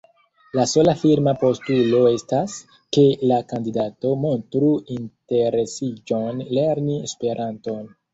[0.59, 2.55] La sola firma postulo estas,
[2.97, 7.85] ke la kandidato “montru interesiĝon lerni Esperanton”.